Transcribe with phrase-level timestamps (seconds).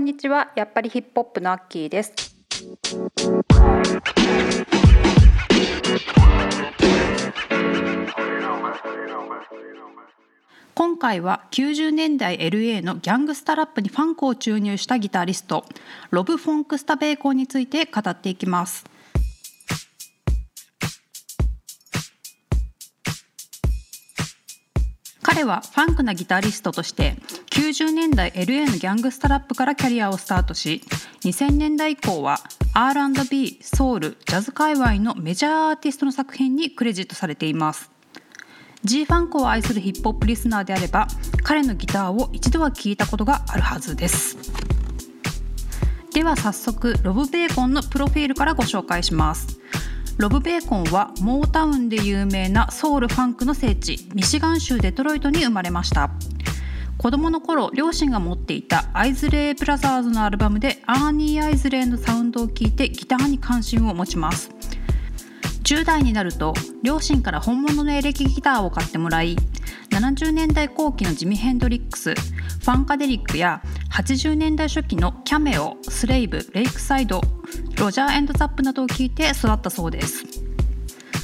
[0.00, 0.50] んにちは。
[0.56, 2.34] やっぱりヒップホップのアッキーです。
[10.74, 15.66] 今回は90年代 LA のギャングスタラップにファンクを注入したギタリスト
[16.10, 18.84] ロブ・フォンクスタ・ベーコンについて語っていきます。
[25.32, 27.14] 彼はファンクなギタリストとして
[27.52, 30.82] 90年代 LA のギャングスタラップからキャリアをスタートし
[31.22, 32.40] 2000年代以降は
[32.74, 37.92] R&B、ソウル、ジャズ界隈のメジャーアーティストの作品にクレジットされています。
[38.82, 41.06] G ファンクを愛するヒップホップリスナーであれば
[41.44, 44.36] 彼のギターを一度は聴いたことがあるはずです。
[46.12, 49.59] では早速ロブ・ベーコンのプロフィールからご紹介します。
[50.20, 56.10] ロブ・ベーコンはモータウンで有名なソウルファンクの聖地ミシガン州デトロイトに生まれました。
[56.98, 64.50] 子供の頃両親が持っていたアイズレイ・ブラザーズのアルバムでアーニー・アイズレイのサウンドを聴いてギターに関心を持ちます。
[65.64, 69.36] 10代になると両親から本物のエレキギターを買ってもらい
[69.90, 73.62] 70年代後期のジミ・ヘンドリックスファンカデリックや
[73.92, 77.22] 80年代初期のキャメオスレイブレイクサイド
[77.78, 80.24] ロジャーエンドザップなどを聴いて育ったそうです。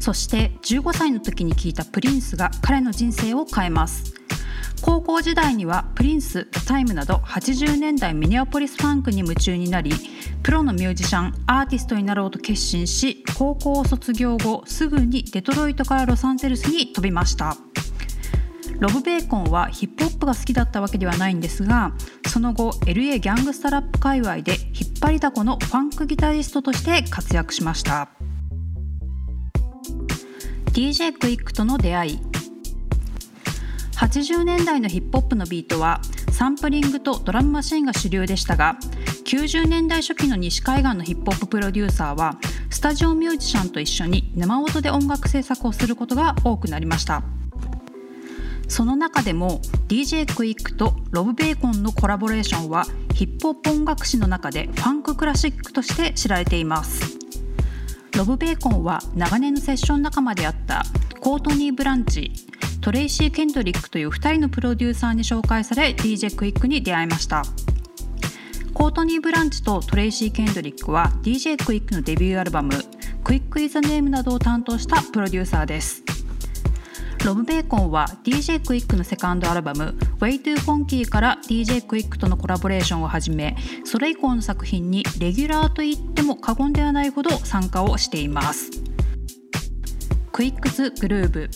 [0.00, 4.14] そして15歳の時に聴いたプリンスが彼の人生を変えます。
[4.80, 9.92] 高校時代にはプリンス、タイムなど80年代ミネアポリスファンクに夢中になり
[10.42, 17.56] プロのミュージシャンアーティストになろうと決心し高校を卒業後すぐにデトロイトからロサンゼルスに飛びました。
[18.80, 21.92] ロブ・ベーコンはヒップホップが好きだったわけではないんですが
[22.28, 28.08] その後 LA ギャングスタラップ界隈で引っ張りだこのファンクギタリストとして活躍しました。
[30.72, 32.18] DJ クイックとの出会い。
[33.96, 38.76] 80年代のヒップホップのビートはサンプリングとドラムマシンが主流でしたが
[39.24, 42.38] 90年代初期の西海岸のヒップホッププロデューサーは
[42.70, 47.24] スタジオミュージシャンと一緒に生音で音楽制作をすることが多くなりました。
[48.68, 52.84] その中でも DJ クイックとロブ・ベーコンのコラボレーションは
[53.14, 57.18] ヒップホップ音楽史の中でファンククラシックとして知られています。
[58.16, 60.82] ロブ・ベーコンは長年のセッション仲間であった
[61.20, 62.32] コートニー・ブランチ
[62.80, 67.42] トレイシー・ケンドリックという2人のプロデューサーに紹介され DJ クイックに出会いました。
[68.74, 72.72] コートニー・ブランチとトレイシー・ケンドリックは DJ クイックのデビューアルバム
[73.24, 76.07] 「クイック・イズ・ネーム」などを担当したプロデューサーです。
[77.24, 88.70] ロブ・ベーコンは DJ クイックのセカンドアルバム「Way to Funky」から DJ クイックとのコラボレーションを始めそれ以降の作品にレギュラーと言っても過言ではないほど参加をしています。
[90.32, 91.50] クイックズ・グルーブ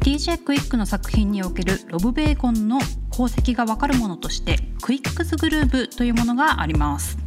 [0.00, 2.78] DJ クイックの作品におけるロブ・ベーコンの
[3.12, 7.21] 功績がわかるものとしてクイックスグルーブというものがあります。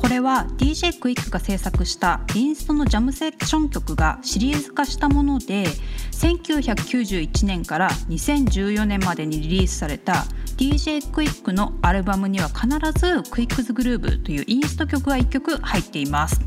[0.00, 5.66] これは DJ クイックが制作したインストのジャムセッション曲がシリーズ化したもので
[6.12, 10.24] 1991年から2014年までにリリースされた
[10.56, 12.66] DJ クイックのアルバムには必
[12.98, 16.40] ずクイックスグルーブというインスト曲が1曲入っています。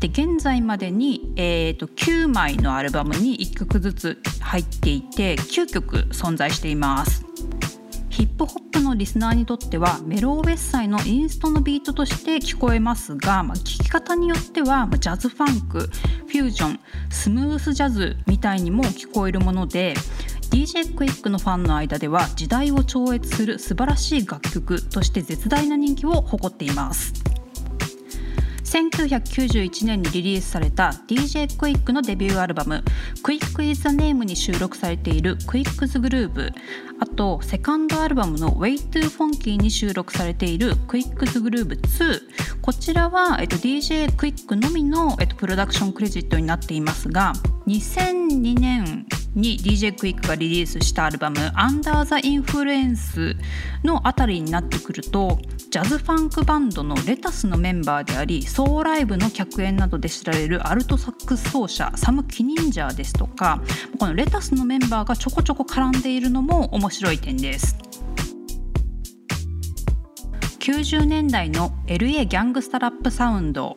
[0.00, 7.29] で現在までに、えーと、9枚のアルバムに1曲ずつ入っていて9曲存在しています。
[8.10, 19.94] ヒップホップのリスナーにとってはメローウェッサイのインストのビートとして聞こえますが、まあ、聞き方によってはジャズファンクフュージョンスムースジャズみたいにも聞こえるもので
[20.50, 27.29] DJ クイックのファンの間では時代を超越する素晴らしい楽曲として絶大な人気を誇っています。
[28.70, 32.84] 1991年にリリースされた DJ クイックのデビューアルバム
[33.24, 36.52] 「Quick is the Name」に収録されている「Quick's Groove」
[37.00, 42.20] あとセカンドアルバムの「Way Too Funky」に収録されている「Quick's Groove 2」
[42.62, 47.32] こちらは、えっと、DJ クイックのみの、えっと、プロダクションクレジットになっていますが
[47.66, 48.99] 2002年
[49.40, 53.36] に DJ クイックがリリースしたアルバム「Under the Influence」
[53.82, 55.38] のあたりになってくると
[55.70, 63.62] ジャズファンクバンドのレタスのメンバーでありソーライブの客演などで知られるアルトサックス奏者サム・キニンジャーですとか
[63.98, 67.76] このレタスのメンバーがちょこちょこ絡んでいるのも面白い点です。
[70.60, 73.74] 90年代の LA ギャングスタラップサウンド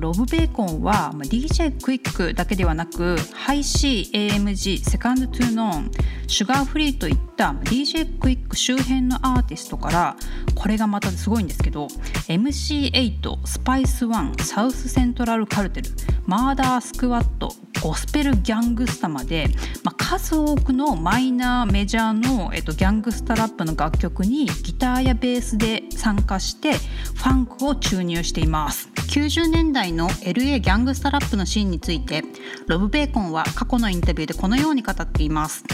[0.00, 5.90] ロブ・ベーコンは DJ クイックだけではなくハイ C、AMG、セカンド・トゥ・ノーン
[6.26, 10.16] シュガーフリーといった DJ クイック周辺のアーティストから
[10.54, 15.90] これがまたすごいんですけど MC8、スパイスワン、サウスセントラルカルテル
[16.26, 17.52] マーダースクワット
[17.82, 19.48] ゴスペルギャングスタまで、
[19.84, 28.88] まあ、数多くのマイナーメジャーの、えっと、ギャングスタラップの楽曲にギターやベースで参加してファンクを注入しています。
[29.08, 32.22] 90年代の LA ギャングスタラップのシーンについて
[32.66, 35.64] ロブ・ベーコンは過去のインタビューでこのように語っています。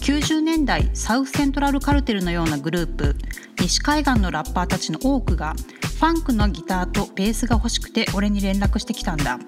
[0.00, 3.16] 90年代サウスセントラルカルテルのようなグループ
[3.60, 5.54] 西海岸のラッパーたちの多くが
[5.98, 9.38] ファンクのギターとベースが欲しくて俺に連絡してきたんだ。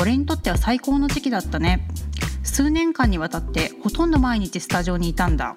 [0.00, 1.86] 俺にとっては最高の時期だったね
[2.42, 5.54] 数年間にわたってほとんど毎日スタジオにいたんだ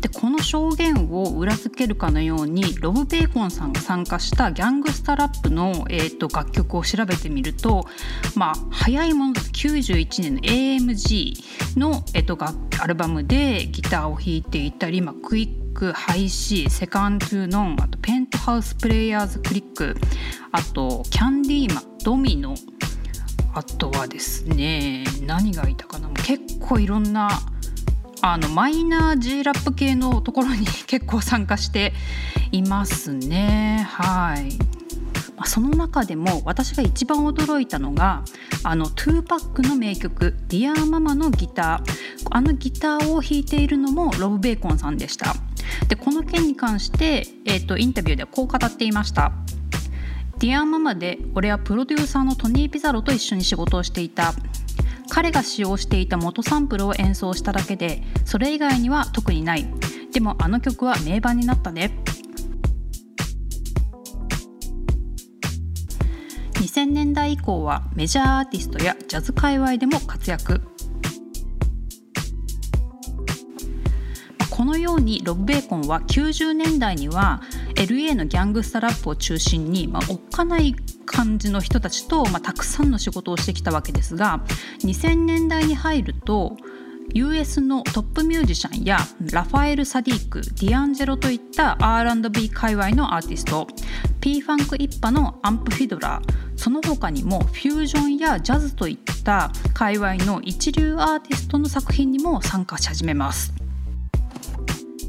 [0.00, 7.84] でこの証言を裏付けるかのようにロブ・ベーコンさんが参加したギャングスタラップの、えーと、楽曲を調べてみると、
[8.36, 12.38] まあ、早いものと91年の AMG の、えーと、
[12.80, 19.96] アルバムでギターを弾いていたり、まあ、クイックハイシーセカンドゥノンあとペントハウスプレイヤーズクリック
[20.52, 22.54] あとキャンディーマンドミノ
[23.58, 26.08] あとはですね何がいたかな。
[26.10, 27.28] 結構いろんな
[28.20, 31.92] あのマイナー G ラップ系のところに 結構参加して
[32.52, 33.84] いますね。
[33.90, 34.52] はい。
[35.44, 38.22] その中でも私が一番驚いたのが
[38.62, 42.28] あの2Pac の名曲「ディアママのギター。
[42.30, 45.34] あのギターを弾いているのもロブ・ベーコンさんでした。
[45.88, 49.32] でこの件に関して、えーと、インタビューではこう語っていました
[50.38, 54.34] 「ディアママで俺はプロデューサーのトニー・ピザロと一緒に仕事をしていた。
[55.10, 59.66] 彼が使用していた元サンプルを演奏しただけでそれ以外には特にない。
[60.12, 61.90] でもあの曲は名盤になったね。
[66.54, 70.60] 2000年代以降はメジャーアーティストやジャズ界隈でも活躍。
[74.50, 77.42] このようにロブ・ベーコンは90年代には
[77.78, 80.74] LA のギャングスタラップを中心に、まあ、おっかない
[81.06, 84.40] 感じの人たちと、まあ、たくさんの仕事をしてきたわけですが
[84.80, 86.56] 2000年代に入ると
[87.14, 88.98] US のトップミュージシャンや
[89.32, 93.66] ラファエル・サディークディアンジェロといった R&B 界隈のアーティスト
[94.20, 103.67] P ファンク一派のアンプ・フィドラーその他にもフュージョンやジャズといった界隈の一流アーティストの作品にも参加し始めます。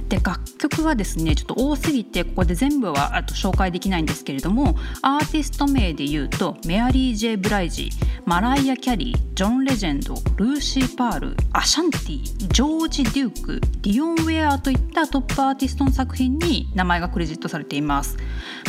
[0.09, 18.17] で楽曲がですねちょっと多すぎてここで全部はあと紹介できないんですけれどもアーティスト名で言うとメアリー・ジェイ・ブライジーマライア・キャリージョン・レジェンドルーシー・パールアシャンティジョージ・デュークリオン・ウェアといったトップアーティストの作品に名前がクレジットされています。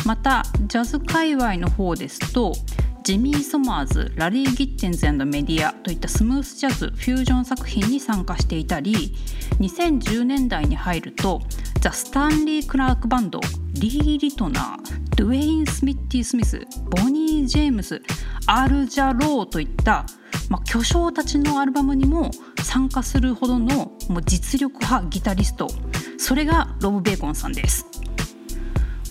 [0.07, 2.55] またジャズ界隈の方ですと
[3.03, 9.15] ジミー・ソマーズラリー・ギッテンズメディアといったスムースジャズフュージョン作品に参加していたり
[9.59, 11.41] 2010年代に入ると
[11.81, 13.41] ザ・スタンリー・クラークバンド
[13.73, 16.61] リー・リトナードゥエイン・スミッティ・スミス
[16.91, 18.03] ボニー・ジェームス
[18.47, 20.05] アル・ジャローといった、
[20.49, 22.31] まあ、巨匠たちのアルバムにも
[22.63, 25.69] 参加するほどのもう実力派ギタリスト
[26.19, 27.90] それがロブ・ベーコンさんです。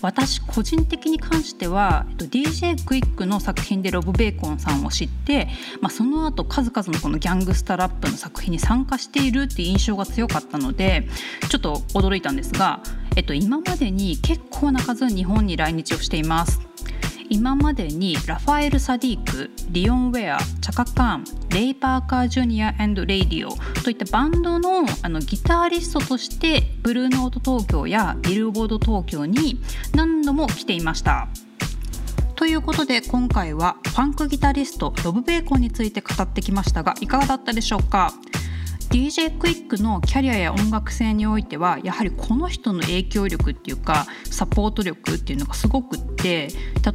[0.02, 5.48] 私個人的に関しては、DJ クイックの作品でロブ・ベーコンさんを知って、
[5.80, 11.06] まあ、その後数々のこのギャングスタラップの作品に参加しているっていう印象が強かったので
[11.48, 12.80] ちょっと驚いたんですが、
[13.16, 16.69] えっと、今までに結構な数日本に来日をしています。
[17.32, 22.84] 今までにラファエル・サディークリオン・ウェアチャカ・カーンレイ・パーカー・ジュニアレ
[23.18, 29.60] イディオといったバンドのあのギタリストとしてブルーノート東京やビルボード東京に
[29.94, 31.28] 何度も来ていました。
[32.34, 38.12] ということで今回はファンクギタリストロブ・ベーコンについて語ってきましたがいかがだったでしょうか？
[38.90, 46.48] DJ クイックのキャリアや音楽性においてはやはりこの人の影響力っていうかサポート力っていうのがすごくって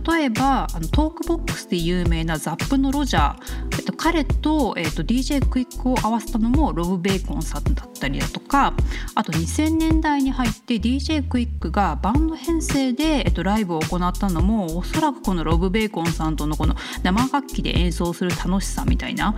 [0.09, 8.73] 例えばあのトークボックスで有名なザップのロジャー、えっと、彼と,、えっと DJ クイックを合わせたのもロブ・ベーコンさんだったりだとか
[9.15, 19.35] あと2000年代に入って DJ クイックがバンド編成で、えっと、ライブを行ったのもおそらくこのロブ・ベーコンさんとのこの生楽器で演奏する楽しさみたいな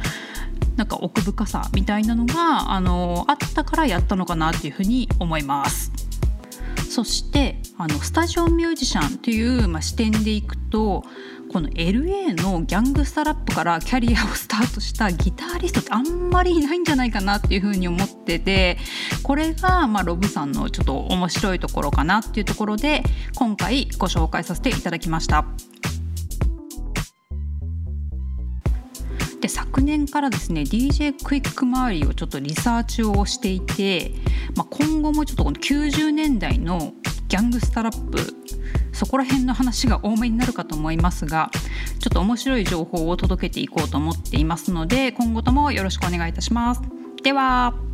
[0.78, 5.92] なんか奥深さみたいなのがあのあったからやったのかなっていうふうに思います。
[6.90, 11.04] そしてあのスタジオミュージシャンという、まあ、視点でいくと
[11.52, 18.78] この LA のギャングスタラップからキャリアをスタートしたギタリストってあんまりいないんじゃないかなっていうふうに思ってて
[19.24, 23.04] これが、まあ、ロブさんのちょっと面白いところかなっていうところで
[23.36, 25.46] 今回ご紹介させていただきました。
[29.42, 34.12] で昨年からですね DJ クイック周りをちょっとリサーチをしていて、
[34.56, 36.94] まあ、今後もちょっとこの90年代の
[37.28, 38.20] ギャングスタラップ
[38.94, 41.52] そこら辺の話が多めになるかと思いますが
[42.00, 46.82] ちょっと面白い情報を届けていこうと思っていますので今後ともよろしくお願いいたします。
[47.24, 47.87] では